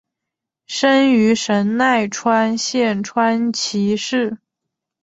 [0.65, 4.39] 生于神奈川县川崎市。